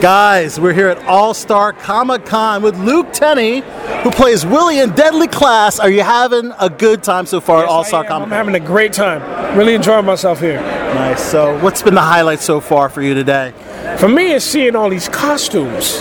[0.00, 3.60] Guys, we're here at All Star Comic Con with Luke Tennie,
[4.02, 5.78] who plays Willie in Deadly Class.
[5.78, 8.38] Are you having a good time so far at All Star Comic Con?
[8.38, 9.20] I'm having a great time.
[9.58, 10.58] Really enjoying myself here.
[10.58, 11.22] Nice.
[11.22, 13.52] So, what's been the highlight so far for you today?
[13.98, 16.00] For me, it's seeing all these costumes.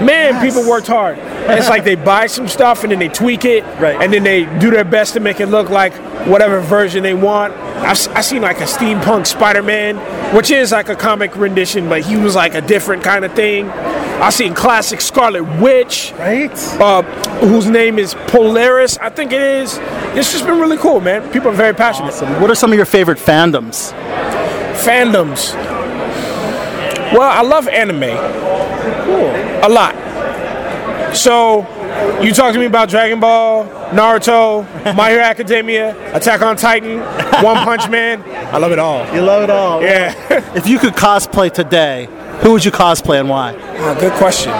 [0.00, 1.16] Man, people worked hard.
[1.48, 3.96] It's like they buy some stuff and then they tweak it, Right.
[4.02, 5.94] and then they do their best to make it look like
[6.26, 7.54] whatever version they want.
[7.86, 9.96] I've, s- I seen like a steampunk Spider-Man,
[10.34, 13.70] which is like a comic rendition, but he was like a different kind of thing.
[13.70, 16.50] I seen classic Scarlet Witch, Right?
[16.80, 17.02] uh,
[17.40, 19.78] whose name is Polaris, I think it is.
[20.16, 21.30] It's just been really cool, man.
[21.32, 22.08] People are very passionate.
[22.14, 22.40] Awesome.
[22.40, 23.92] What are some of your favorite fandoms?
[24.84, 25.54] fandoms.
[27.12, 28.00] Well, I love anime.
[29.04, 29.30] Cool.
[29.64, 29.94] A lot.
[31.14, 31.62] So,
[32.22, 34.64] you talk to me about Dragon Ball, Naruto,
[34.96, 37.00] My Hero Academia, Attack on Titan,
[37.42, 38.22] One Punch Man.
[38.54, 39.06] I love it all.
[39.14, 39.82] You love it all.
[39.82, 40.14] Yeah.
[40.54, 42.08] If you could cosplay today,
[42.40, 43.54] who would you cosplay and why?
[43.78, 44.52] Ah, good question.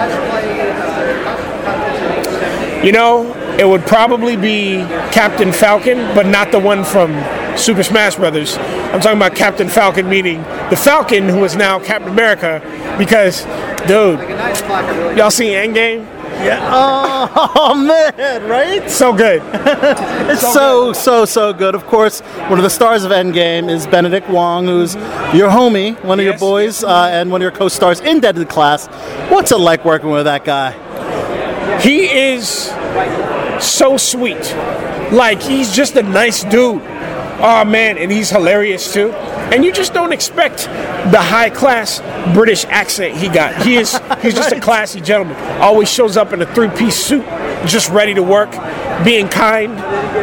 [2.85, 4.77] You know, it would probably be
[5.11, 7.11] Captain Falcon, but not the one from
[7.57, 8.55] Super Smash Brothers.
[8.57, 12.61] I'm talking about Captain Falcon, meaning the Falcon who is now Captain America,
[12.97, 13.45] because,
[13.87, 14.19] dude,
[15.17, 16.16] y'all seen Endgame?
[16.43, 16.69] Yeah.
[16.71, 17.75] Oh,
[18.17, 18.89] man, right?
[18.89, 19.41] So good.
[20.29, 21.73] It's so, so, so good.
[21.73, 24.95] Of course, one of the stars of Endgame is Benedict Wong, who's
[25.33, 28.45] your homie, one of your boys, uh, and one of your co stars in Deadly
[28.45, 28.87] Class.
[29.31, 30.71] What's it like working with that guy?
[31.79, 32.71] He is
[33.63, 34.53] so sweet.
[35.11, 36.81] Like he's just a nice dude.
[37.39, 39.11] Oh man, and he's hilarious too.
[39.11, 40.65] And you just don't expect
[41.11, 41.99] the high class
[42.33, 43.63] British accent he got.
[43.63, 45.37] He is he's just a classy gentleman.
[45.61, 47.25] Always shows up in a three piece suit,
[47.65, 48.51] just ready to work,
[49.05, 49.73] being kind.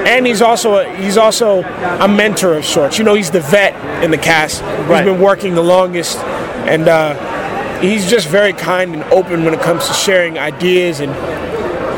[0.06, 2.98] And he's also a, he's also a mentor of sorts.
[2.98, 4.60] You know, he's the vet in the cast.
[4.62, 5.04] Right.
[5.04, 9.60] He's been working the longest, and uh, he's just very kind and open when it
[9.60, 11.12] comes to sharing ideas and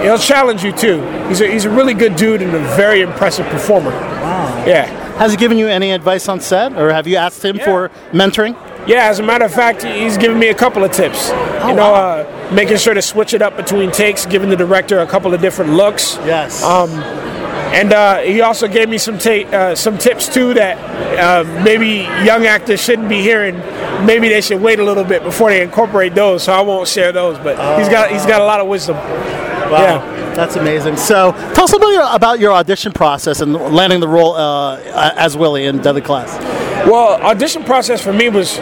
[0.03, 1.03] He'll challenge you too.
[1.27, 3.91] He's a, he's a really good dude and a very impressive performer.
[3.91, 4.65] Wow.
[4.66, 5.06] Yeah.
[5.19, 7.65] Has he given you any advice on set, or have you asked him Yeah.
[7.65, 8.54] for mentoring?
[8.87, 11.31] Yeah, as a matter of fact, he's given me a couple of tips.
[11.66, 15.06] you know, uh, making sure to switch it up between takes, giving the director a
[15.06, 16.16] couple of different looks.
[16.25, 16.62] Yes.
[16.62, 20.78] And uh, he also gave me some ta- uh, some tips too that
[21.19, 23.59] uh, maybe young actors shouldn't be hearing.
[24.06, 26.44] Maybe they should wait a little bit before they incorporate those.
[26.44, 27.37] So I won't share those.
[27.38, 28.97] But he's got he's got a lot of wisdom.
[28.97, 30.25] Wow, Yeah.
[30.36, 30.97] That's amazing.
[30.97, 34.78] So, tell us a little about your audition process and landing the role uh,
[35.16, 36.38] as Willie in Deadly Class.
[36.86, 38.58] Well, audition process for me was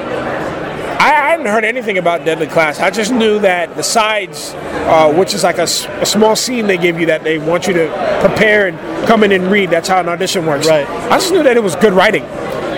[1.05, 2.81] I, hadn't heard anything about Deadly Class.
[2.81, 6.99] I just knew that the sides, uh, which is like a small scene they give
[6.99, 9.69] you that they want you to prepare and come in and read.
[9.69, 10.67] That's how an audition works.
[10.67, 10.89] Right.
[10.89, 12.23] I just knew that it was good writing.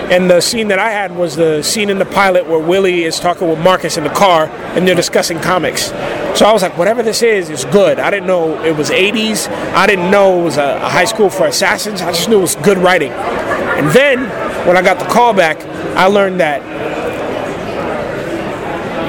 [0.09, 3.19] And the scene that I had was the scene in the pilot where Willie is
[3.19, 5.91] talking with Marcus in the car and they're discussing comics.
[6.37, 7.97] So I was like, whatever this is, is good.
[7.97, 9.47] I didn't know it was 80s.
[9.73, 11.99] I didn't know it was a, a high school for assassins.
[11.99, 13.11] I just knew it was good writing.
[13.11, 14.19] And then
[14.67, 15.59] when I got the call back,
[15.97, 16.61] I learned that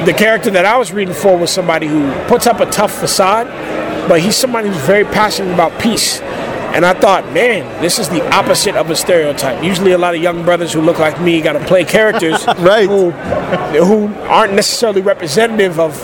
[0.07, 3.47] the character that I was reading for was somebody who puts up a tough facade,
[4.09, 6.21] but he's somebody who's very passionate about peace.
[6.73, 9.63] And I thought, man, this is the opposite of a stereotype.
[9.63, 12.89] Usually, a lot of young brothers who look like me got to play characters Right.
[12.89, 15.95] who, who aren't necessarily representative of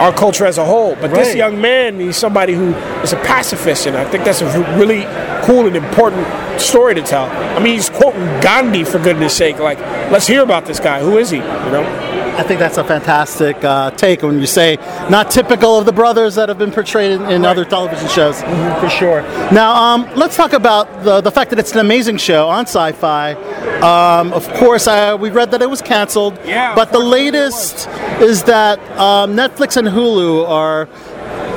[0.00, 0.96] our culture as a whole.
[0.96, 4.76] But this young man, he's somebody who is a pacifist, and I think that's a
[4.78, 5.02] really
[5.44, 6.26] cool and important
[6.60, 7.26] story to tell.
[7.26, 9.58] I mean, he's quoting Gandhi for goodness sake.
[9.58, 9.78] Like,
[10.10, 11.00] let's hear about this guy.
[11.00, 11.36] Who is he?
[11.36, 12.29] You know?
[12.40, 14.76] I think that's a fantastic uh, take when you say
[15.10, 18.40] not typical of the brothers that have been portrayed in, in other television shows,
[18.80, 19.20] for sure.
[19.52, 23.34] Now, um, let's talk about the, the fact that it's an amazing show on Syfy.
[23.82, 27.86] Um, of course, uh, we read that it was canceled, Yeah, but the latest
[28.22, 30.88] is that um, Netflix and Hulu are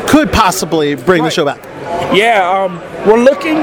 [0.10, 1.64] could possibly bring the show back.
[2.14, 2.76] Yeah, um,
[3.08, 3.56] we're looking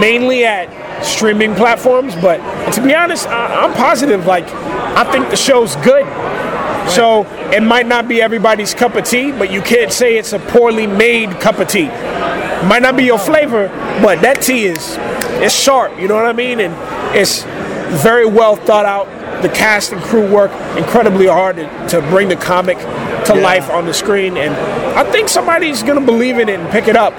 [0.00, 0.68] mainly at
[1.02, 2.38] streaming platforms, but
[2.72, 4.26] to be honest, I, I'm positive.
[4.26, 4.44] Like,
[4.98, 6.04] I think the show's good.
[6.88, 10.38] So it might not be everybody's cup of tea, but you can't say it's a
[10.38, 11.88] poorly made cup of tea.
[12.66, 13.68] Might not be your flavor,
[14.02, 14.96] but that tea is
[15.40, 15.98] it's sharp.
[16.00, 16.60] You know what I mean?
[16.60, 16.74] And
[17.16, 17.44] it's
[18.02, 19.06] very well thought out.
[19.42, 22.76] The cast and crew work incredibly hard to, to bring the comic
[23.28, 23.42] to Yeah.
[23.42, 24.54] life on the screen, and
[24.98, 27.12] I think somebody's gonna believe in it and pick it up.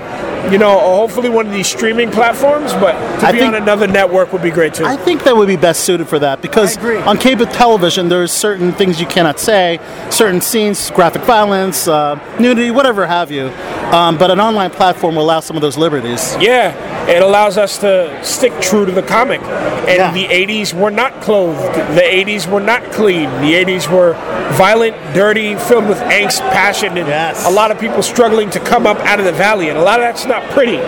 [0.51, 3.87] You know, hopefully one of these streaming platforms, but to I be think- on another
[3.87, 4.85] network would be great too.
[4.85, 8.71] I think that would be best suited for that because on cable television, there's certain
[8.71, 9.79] things you cannot say,
[10.09, 13.51] certain scenes, graphic violence, uh, nudity, whatever have you.
[13.91, 16.37] Um, but an online platform will allow some of those liberties.
[16.39, 16.71] Yeah,
[17.09, 19.41] it allows us to stick true to the comic.
[19.87, 20.11] And Yeah.
[20.11, 21.73] the 80s were not clothed.
[21.95, 23.29] The 80s were not clean.
[23.41, 24.15] The 80s were
[24.51, 27.45] violent, dirty, filled with angst, passion, and Yes.
[27.45, 29.69] a lot of people struggling to come up out of the valley.
[29.69, 30.79] And a lot of that's not pretty.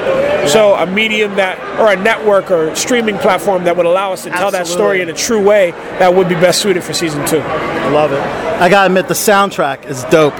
[0.47, 4.29] So a medium that, or a network or streaming platform that would allow us to
[4.29, 7.41] tell that story in a true way, that would be best suited for season two.
[7.41, 8.19] I love it.
[8.62, 10.33] I gotta admit, the soundtrack is dope.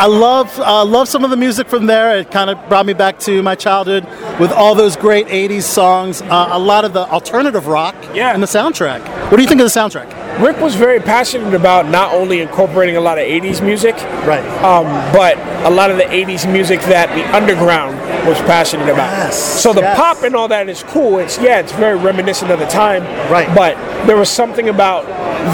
[0.00, 2.16] I love uh, love some of the music from there.
[2.16, 4.04] It kind of brought me back to my childhood
[4.40, 6.22] with all those great '80s songs.
[6.22, 8.34] Uh, a lot of the alternative rock Yeah.
[8.34, 9.02] in the soundtrack.
[9.30, 10.08] What do you think of the soundtrack?
[10.42, 13.94] Rick was very passionate about not only incorporating a lot of 80s music,
[14.24, 14.42] Right.
[14.64, 15.36] um, but
[15.66, 19.10] a lot of the 80s music that the underground was passionate about.
[19.10, 19.98] Yes, So the yes.
[19.98, 21.18] pop and all that is cool.
[21.18, 23.02] It's yeah, it's very reminiscent of the time.
[23.30, 23.54] Right.
[23.54, 23.76] But
[24.06, 25.04] there was something about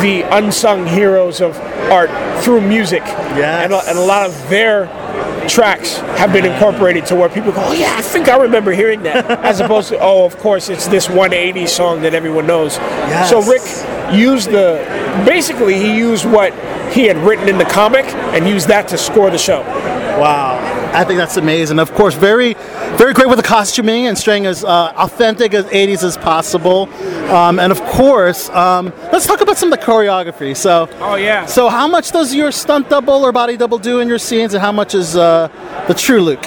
[0.02, 1.56] the unsung heroes of
[1.90, 2.10] art
[2.42, 3.02] through music.
[3.04, 3.64] Yes.
[3.64, 4.86] And, a, and a lot of their
[5.48, 9.02] tracks have been incorporated to where people go, oh yeah, I think I remember hearing
[9.04, 9.30] that.
[9.44, 12.74] As opposed to, oh, of course, it's this 180 song that everyone knows.
[13.28, 13.62] So Rick
[14.14, 14.84] used the,
[15.26, 16.52] basically he used what
[16.92, 19.62] he had written in the comic and used that to score the show.
[20.18, 21.78] Wow, I think that's amazing.
[21.78, 22.54] Of course, very,
[22.96, 26.88] very great with the costuming and staying as uh, authentic as '80s as possible.
[27.30, 30.56] Um, and of course, um, let's talk about some of the choreography.
[30.56, 31.44] So, Oh yeah.
[31.44, 34.62] so how much does your stunt double or body double do in your scenes, and
[34.62, 35.48] how much is uh,
[35.86, 36.42] the true Luke?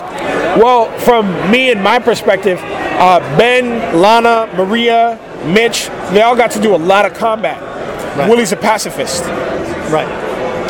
[0.58, 6.60] Well, from me and my perspective, uh, Ben, Lana, Maria, Mitch, they all got to
[6.60, 7.62] do a lot of combat.
[8.18, 8.28] Right.
[8.28, 9.24] Willie's a pacifist.
[9.92, 10.10] Right.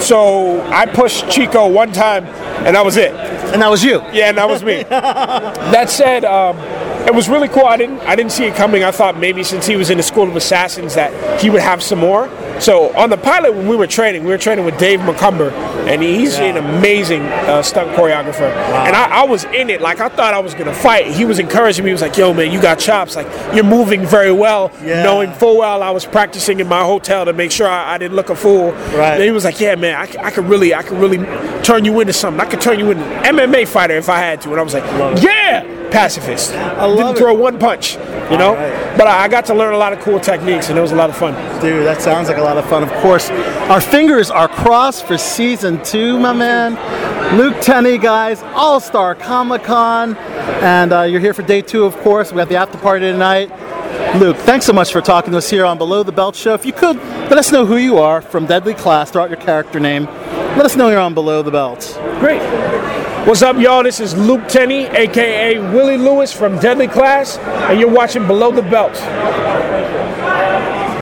[0.02, 2.25] So I pushed Chico one time,
[2.66, 3.14] and that was it.
[3.51, 4.01] And that was you.
[4.13, 4.84] Yeah, and that was me.
[4.90, 6.57] that said, um,
[7.07, 7.66] it was really cool.
[7.66, 8.84] I didn't, I didn't see it coming.
[8.84, 11.81] I thought maybe since he was in the School of Assassins that he would have
[11.81, 12.28] some more.
[12.60, 15.52] So on the pilot, when we were training, we were training with Dave McCumber,
[15.88, 18.52] and he's an amazing uh, stunt choreographer.
[18.86, 21.08] And I, I was in it, like I thought I was gonna fight.
[21.08, 21.90] He was encouraging me.
[21.90, 23.16] He was like, "Yo, man, you got chops.
[23.16, 25.04] Like you're moving very well." Yeah.
[25.04, 28.16] Knowing full well I was practicing in my hotel to make sure I, I didn't
[28.16, 28.72] look a fool.
[28.72, 29.14] Right.
[29.16, 31.18] And he was like, "Yeah, man, I, I could really, I could really
[31.64, 32.42] turn you into something.
[32.42, 34.74] I could turn you into an MMA fighter if I had to." And I was
[34.74, 34.84] like,
[35.24, 36.54] "Yeah, pacifist.
[36.54, 37.18] I love Didn't it.
[37.20, 37.96] throw one punch,
[38.31, 38.98] you know." right.
[38.98, 41.10] But I, got to learn a lot of cool techniques, and it was a lot
[41.10, 41.34] of fun.
[41.62, 42.84] Dude, that sounds like a lot of fun.
[42.84, 43.30] Of course,
[43.70, 46.74] our fingers are crossed for season two, my man.
[47.38, 50.18] Luke Tennie, guys, All Star Comic Con.
[50.18, 52.34] And uh, you're here for day two, of course.
[52.34, 53.50] We have the after party tonight.
[54.19, 56.54] Luke, thanks so much for talking to us here on Below the Belt Show.
[56.54, 59.40] If you could, let us know who you are from Deadly Class, throw out your
[59.40, 60.06] character name.
[60.06, 61.98] Let us know you're on Below the Belt.
[62.19, 62.42] Great.
[63.28, 63.84] What's up, y'all?
[63.84, 68.63] This is Luke Tennie, aka Willie Lewis from Deadly Class, and you're watching Below the
[68.63, 68.96] Belt.